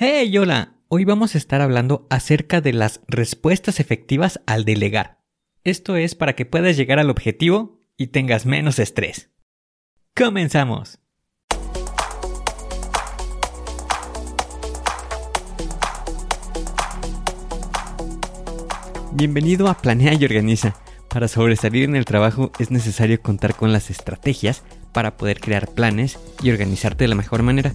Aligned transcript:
Hey, 0.00 0.38
hola. 0.38 0.74
Hoy 0.86 1.04
vamos 1.04 1.34
a 1.34 1.38
estar 1.38 1.60
hablando 1.60 2.06
acerca 2.08 2.60
de 2.60 2.72
las 2.72 3.00
respuestas 3.08 3.80
efectivas 3.80 4.40
al 4.46 4.64
delegar. 4.64 5.18
Esto 5.64 5.96
es 5.96 6.14
para 6.14 6.36
que 6.36 6.46
puedas 6.46 6.76
llegar 6.76 7.00
al 7.00 7.10
objetivo 7.10 7.80
y 7.96 8.06
tengas 8.06 8.46
menos 8.46 8.78
estrés. 8.78 9.32
¡Comenzamos! 10.14 11.00
Bienvenido 19.14 19.66
a 19.66 19.74
Planea 19.74 20.14
y 20.14 20.24
Organiza. 20.24 20.76
Para 21.08 21.26
sobresalir 21.26 21.82
en 21.82 21.96
el 21.96 22.04
trabajo 22.04 22.52
es 22.60 22.70
necesario 22.70 23.20
contar 23.20 23.56
con 23.56 23.72
las 23.72 23.90
estrategias 23.90 24.62
para 24.92 25.16
poder 25.16 25.40
crear 25.40 25.66
planes 25.66 26.20
y 26.40 26.52
organizarte 26.52 27.02
de 27.02 27.08
la 27.08 27.16
mejor 27.16 27.42
manera. 27.42 27.74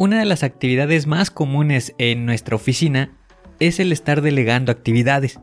Una 0.00 0.20
de 0.20 0.26
las 0.26 0.44
actividades 0.44 1.08
más 1.08 1.32
comunes 1.32 1.92
en 1.98 2.24
nuestra 2.24 2.54
oficina 2.54 3.18
es 3.58 3.80
el 3.80 3.90
estar 3.90 4.22
delegando 4.22 4.70
actividades. 4.70 5.40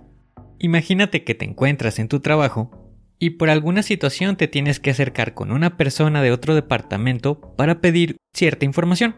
Imagínate 0.59 1.25
que 1.25 1.35
te 1.35 1.43
encuentras 1.43 1.99
en 1.99 2.07
tu 2.07 2.21
trabajo 2.21 2.71
y 3.19 3.31
por 3.31 3.49
alguna 3.49 3.83
situación 3.83 4.37
te 4.37 4.47
tienes 4.47 4.79
que 4.79 4.91
acercar 4.91 5.33
con 5.33 5.51
una 5.51 5.75
persona 5.75 6.21
de 6.21 6.31
otro 6.31 6.55
departamento 6.55 7.41
para 7.57 7.81
pedir 7.81 8.15
cierta 8.33 8.63
información. 8.63 9.17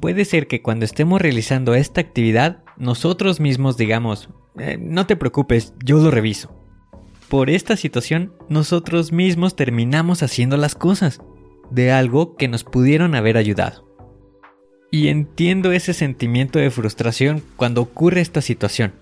Puede 0.00 0.24
ser 0.24 0.46
que 0.46 0.62
cuando 0.62 0.86
estemos 0.86 1.20
realizando 1.20 1.74
esta 1.74 2.00
actividad 2.00 2.62
nosotros 2.78 3.40
mismos 3.40 3.76
digamos, 3.76 4.30
eh, 4.58 4.78
no 4.80 5.06
te 5.06 5.16
preocupes, 5.16 5.74
yo 5.84 5.98
lo 5.98 6.10
reviso. 6.10 6.58
Por 7.28 7.50
esta 7.50 7.76
situación 7.76 8.32
nosotros 8.48 9.12
mismos 9.12 9.56
terminamos 9.56 10.22
haciendo 10.22 10.56
las 10.56 10.74
cosas 10.74 11.20
de 11.70 11.92
algo 11.92 12.36
que 12.36 12.48
nos 12.48 12.64
pudieron 12.64 13.14
haber 13.14 13.36
ayudado. 13.36 13.93
Y 14.94 15.08
entiendo 15.08 15.72
ese 15.72 15.92
sentimiento 15.92 16.60
de 16.60 16.70
frustración 16.70 17.42
cuando 17.56 17.82
ocurre 17.82 18.20
esta 18.20 18.40
situación. 18.40 18.92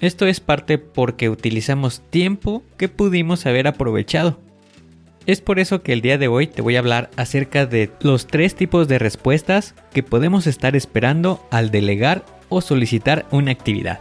Esto 0.00 0.26
es 0.26 0.40
parte 0.40 0.78
porque 0.78 1.28
utilizamos 1.28 2.00
tiempo 2.08 2.62
que 2.78 2.88
pudimos 2.88 3.44
haber 3.44 3.66
aprovechado. 3.66 4.40
Es 5.26 5.42
por 5.42 5.58
eso 5.58 5.82
que 5.82 5.92
el 5.92 6.00
día 6.00 6.16
de 6.16 6.28
hoy 6.28 6.46
te 6.46 6.62
voy 6.62 6.76
a 6.76 6.78
hablar 6.78 7.10
acerca 7.16 7.66
de 7.66 7.90
los 8.00 8.26
tres 8.26 8.54
tipos 8.54 8.88
de 8.88 8.98
respuestas 8.98 9.74
que 9.92 10.02
podemos 10.02 10.46
estar 10.46 10.74
esperando 10.74 11.46
al 11.50 11.70
delegar 11.70 12.24
o 12.48 12.62
solicitar 12.62 13.26
una 13.30 13.50
actividad. 13.50 14.00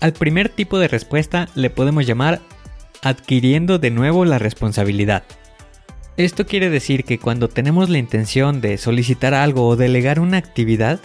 Al 0.00 0.14
primer 0.14 0.48
tipo 0.48 0.80
de 0.80 0.88
respuesta 0.88 1.48
le 1.54 1.70
podemos 1.70 2.08
llamar 2.08 2.40
adquiriendo 3.02 3.78
de 3.78 3.90
nuevo 3.90 4.24
la 4.24 4.38
responsabilidad. 4.38 5.24
Esto 6.16 6.46
quiere 6.46 6.70
decir 6.70 7.04
que 7.04 7.18
cuando 7.18 7.48
tenemos 7.48 7.88
la 7.88 7.98
intención 7.98 8.60
de 8.60 8.78
solicitar 8.78 9.34
algo 9.34 9.66
o 9.66 9.76
delegar 9.76 10.20
una 10.20 10.36
actividad, 10.36 11.00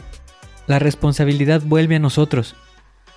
la 0.68 0.80
responsabilidad 0.80 1.62
vuelve 1.66 1.96
a 1.96 2.00
nosotros. 2.00 2.56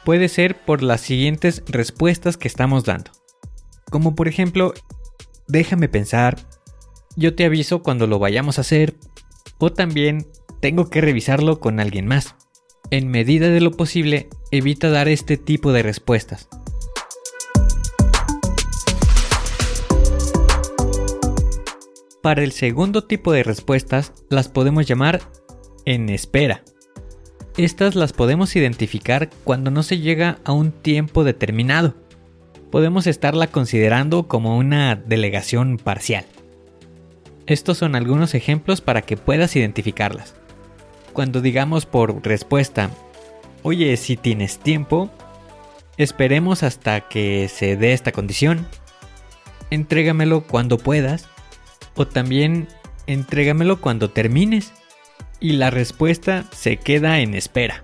Puede 0.04 0.28
ser 0.28 0.64
por 0.64 0.82
las 0.82 1.00
siguientes 1.00 1.62
respuestas 1.66 2.36
que 2.36 2.48
estamos 2.48 2.84
dando. 2.84 3.10
Como 3.90 4.14
por 4.14 4.28
ejemplo, 4.28 4.72
déjame 5.48 5.88
pensar, 5.88 6.38
yo 7.16 7.34
te 7.34 7.44
aviso 7.44 7.82
cuando 7.82 8.06
lo 8.06 8.18
vayamos 8.18 8.58
a 8.58 8.60
hacer, 8.62 8.94
o 9.58 9.72
también 9.72 10.26
tengo 10.60 10.88
que 10.88 11.00
revisarlo 11.00 11.58
con 11.58 11.80
alguien 11.80 12.06
más. 12.06 12.36
En 12.90 13.08
medida 13.08 13.48
de 13.48 13.60
lo 13.60 13.72
posible, 13.72 14.28
evita 14.52 14.90
dar 14.90 15.08
este 15.08 15.36
tipo 15.36 15.72
de 15.72 15.82
respuestas. 15.82 16.48
Para 22.22 22.42
el 22.42 22.52
segundo 22.52 23.04
tipo 23.04 23.32
de 23.32 23.42
respuestas 23.42 24.12
las 24.28 24.48
podemos 24.48 24.86
llamar 24.86 25.22
en 25.86 26.10
espera. 26.10 26.62
Estas 27.56 27.94
las 27.94 28.12
podemos 28.12 28.54
identificar 28.56 29.30
cuando 29.42 29.70
no 29.70 29.82
se 29.82 29.98
llega 30.00 30.38
a 30.44 30.52
un 30.52 30.70
tiempo 30.70 31.24
determinado. 31.24 31.94
Podemos 32.70 33.06
estarla 33.06 33.46
considerando 33.46 34.28
como 34.28 34.58
una 34.58 34.96
delegación 34.96 35.78
parcial. 35.78 36.26
Estos 37.46 37.78
son 37.78 37.96
algunos 37.96 38.34
ejemplos 38.34 38.82
para 38.82 39.00
que 39.00 39.16
puedas 39.16 39.56
identificarlas. 39.56 40.34
Cuando 41.14 41.40
digamos 41.40 41.86
por 41.86 42.22
respuesta, 42.24 42.90
oye, 43.62 43.96
si 43.96 44.18
tienes 44.18 44.58
tiempo, 44.58 45.10
esperemos 45.96 46.62
hasta 46.62 47.08
que 47.08 47.48
se 47.48 47.76
dé 47.76 47.94
esta 47.94 48.12
condición, 48.12 48.66
entrégamelo 49.70 50.42
cuando 50.42 50.76
puedas, 50.76 51.28
o 52.00 52.06
también 52.06 52.66
entrégamelo 53.06 53.82
cuando 53.82 54.10
termines. 54.10 54.72
Y 55.38 55.52
la 55.52 55.68
respuesta 55.68 56.46
se 56.50 56.78
queda 56.78 57.20
en 57.20 57.34
espera. 57.34 57.82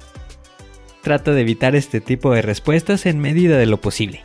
Trata 1.03 1.32
de 1.32 1.43
evitar 1.43 1.77
este 1.77 2.00
tipo 2.00 2.32
de 2.32 2.41
respuestas 2.41 3.04
en 3.04 3.21
medida 3.21 3.59
de 3.59 3.66
lo 3.66 3.78
posible. 3.78 4.22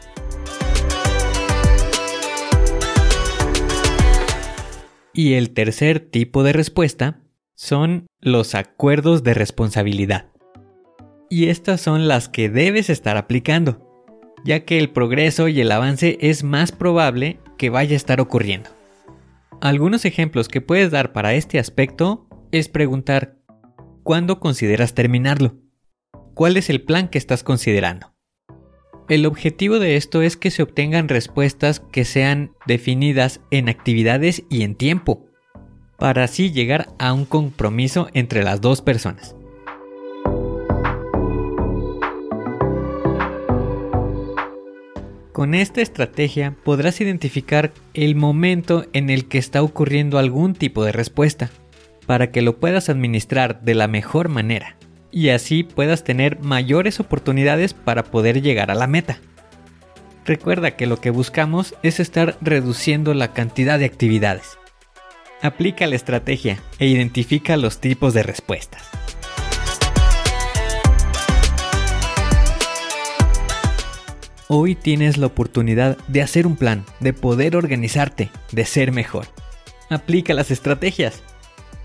Y 5.13 5.33
el 5.33 5.51
tercer 5.51 5.99
tipo 5.99 6.43
de 6.43 6.53
respuesta 6.53 7.19
son 7.53 8.07
los 8.21 8.55
acuerdos 8.55 9.23
de 9.23 9.33
responsabilidad. 9.33 10.27
Y 11.29 11.49
estas 11.49 11.81
son 11.81 12.07
las 12.07 12.29
que 12.29 12.49
debes 12.49 12.89
estar 12.89 13.17
aplicando, 13.17 14.05
ya 14.45 14.63
que 14.63 14.79
el 14.79 14.89
progreso 14.89 15.49
y 15.49 15.59
el 15.59 15.71
avance 15.71 16.17
es 16.21 16.43
más 16.43 16.71
probable 16.71 17.39
que 17.57 17.69
vaya 17.69 17.93
a 17.93 17.97
estar 17.97 18.21
ocurriendo. 18.21 18.80
Algunos 19.61 20.05
ejemplos 20.05 20.47
que 20.47 20.59
puedes 20.59 20.89
dar 20.89 21.13
para 21.13 21.35
este 21.35 21.59
aspecto 21.59 22.27
es 22.51 22.67
preguntar, 22.67 23.37
¿cuándo 24.01 24.39
consideras 24.39 24.95
terminarlo? 24.95 25.59
¿Cuál 26.33 26.57
es 26.57 26.71
el 26.71 26.81
plan 26.81 27.09
que 27.09 27.19
estás 27.19 27.43
considerando? 27.43 28.15
El 29.07 29.27
objetivo 29.27 29.77
de 29.77 29.97
esto 29.97 30.23
es 30.23 30.35
que 30.35 30.49
se 30.49 30.63
obtengan 30.63 31.09
respuestas 31.09 31.79
que 31.79 32.05
sean 32.05 32.53
definidas 32.65 33.39
en 33.51 33.69
actividades 33.69 34.43
y 34.49 34.63
en 34.63 34.73
tiempo, 34.73 35.27
para 35.99 36.23
así 36.23 36.51
llegar 36.51 36.87
a 36.97 37.13
un 37.13 37.25
compromiso 37.25 38.07
entre 38.13 38.41
las 38.41 38.61
dos 38.61 38.81
personas. 38.81 39.35
Con 45.41 45.55
esta 45.55 45.81
estrategia 45.81 46.55
podrás 46.63 47.01
identificar 47.01 47.73
el 47.95 48.13
momento 48.13 48.85
en 48.93 49.09
el 49.09 49.27
que 49.27 49.39
está 49.39 49.63
ocurriendo 49.63 50.19
algún 50.19 50.53
tipo 50.53 50.85
de 50.85 50.91
respuesta, 50.91 51.49
para 52.05 52.29
que 52.29 52.43
lo 52.43 52.59
puedas 52.59 52.89
administrar 52.89 53.59
de 53.61 53.73
la 53.73 53.87
mejor 53.87 54.29
manera 54.29 54.77
y 55.11 55.29
así 55.29 55.63
puedas 55.63 56.03
tener 56.03 56.39
mayores 56.41 56.99
oportunidades 56.99 57.73
para 57.73 58.03
poder 58.03 58.43
llegar 58.43 58.69
a 58.69 58.75
la 58.75 58.85
meta. 58.85 59.17
Recuerda 60.25 60.75
que 60.75 60.85
lo 60.85 60.97
que 60.97 61.09
buscamos 61.09 61.73
es 61.81 61.99
estar 61.99 62.37
reduciendo 62.41 63.15
la 63.15 63.33
cantidad 63.33 63.79
de 63.79 63.85
actividades. 63.85 64.59
Aplica 65.41 65.87
la 65.87 65.95
estrategia 65.95 66.59
e 66.77 66.85
identifica 66.85 67.57
los 67.57 67.79
tipos 67.79 68.13
de 68.13 68.21
respuestas. 68.21 68.87
Hoy 74.53 74.75
tienes 74.75 75.17
la 75.17 75.27
oportunidad 75.27 75.97
de 76.09 76.21
hacer 76.21 76.45
un 76.45 76.57
plan, 76.57 76.83
de 76.99 77.13
poder 77.13 77.55
organizarte, 77.55 78.29
de 78.51 78.65
ser 78.65 78.91
mejor. 78.91 79.27
aplica 79.89 80.33
las 80.33 80.51
estrategias. 80.51 81.23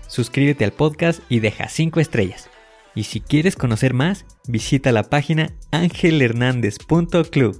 Suscríbete 0.07 0.65
al 0.65 0.73
podcast 0.73 1.21
y 1.29 1.39
deja 1.39 1.69
5 1.69 2.01
estrellas. 2.01 2.49
Y 2.93 3.05
si 3.05 3.21
quieres 3.21 3.55
conocer 3.55 3.93
más, 3.93 4.25
visita 4.49 4.91
la 4.91 5.03
página 5.03 5.53
angelhernandez.club. 5.71 7.57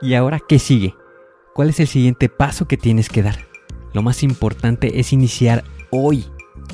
¿Y 0.00 0.14
ahora 0.14 0.38
qué 0.38 0.60
sigue? 0.60 0.94
¿Cuál 1.54 1.68
es 1.68 1.78
el 1.78 1.86
siguiente 1.86 2.28
paso 2.28 2.66
que 2.66 2.76
tienes 2.76 3.08
que 3.08 3.22
dar? 3.22 3.46
Lo 3.92 4.02
más 4.02 4.24
importante 4.24 4.98
es 4.98 5.12
iniciar 5.12 5.62
hoy, 5.90 6.24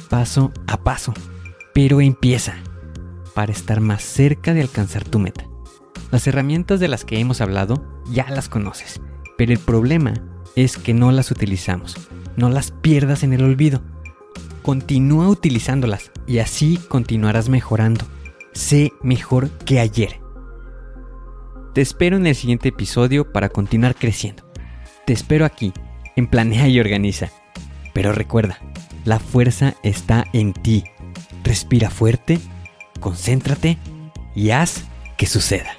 paso 0.09 0.53
a 0.67 0.79
paso. 0.79 1.13
Pero 1.75 2.01
empieza 2.01 2.55
para 3.35 3.53
estar 3.53 3.83
más 3.83 4.03
cerca 4.03 4.55
de 4.55 4.63
alcanzar 4.63 5.05
tu 5.05 5.19
meta. 5.19 5.47
Las 6.11 6.27
herramientas 6.27 6.81
de 6.81 6.89
las 6.89 7.05
que 7.05 7.21
hemos 7.21 7.43
hablado 7.43 7.85
ya 8.11 8.31
las 8.31 8.49
conoces, 8.49 9.03
pero 9.37 9.53
el 9.53 9.59
problema 9.59 10.15
es 10.57 10.79
que 10.79 10.95
no 10.95 11.13
las 11.13 11.31
utilizamos. 11.31 11.97
No 12.37 12.49
las 12.49 12.71
pierdas 12.71 13.23
en 13.23 13.35
el 13.35 13.45
olvido. 13.45 13.83
Continúa 14.63 15.29
utilizándolas 15.29 16.11
y 16.27 16.39
así 16.39 16.79
continuarás 16.89 17.51
mejorando. 17.51 18.07
Sé 18.55 18.95
mejor 19.03 19.51
que 19.51 19.79
ayer. 19.79 20.23
Te 21.75 21.83
espero 21.83 22.17
en 22.17 22.27
el 22.27 22.35
siguiente 22.35 22.71
episodio 22.71 23.31
para 23.31 23.51
continuar 23.51 23.95
creciendo. 23.95 24.50
Te 25.11 25.15
espero 25.15 25.45
aquí, 25.45 25.73
en 26.15 26.29
Planea 26.29 26.69
y 26.69 26.79
Organiza. 26.79 27.31
Pero 27.93 28.13
recuerda, 28.13 28.61
la 29.05 29.19
fuerza 29.19 29.75
está 29.83 30.25
en 30.33 30.53
ti. 30.53 30.85
Respira 31.43 31.91
fuerte, 31.91 32.39
concéntrate 33.01 33.77
y 34.37 34.51
haz 34.51 34.85
que 35.17 35.27
suceda. 35.27 35.73